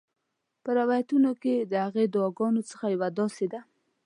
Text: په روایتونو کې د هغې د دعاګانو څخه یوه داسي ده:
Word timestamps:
په 0.63 0.69
روایتونو 0.79 1.31
کې 1.41 1.55
د 1.71 1.73
هغې 1.85 2.05
د 2.07 2.11
دعاګانو 2.13 2.61
څخه 2.69 2.85
یوه 2.95 3.07
داسي 3.17 3.47
ده: 3.53 3.61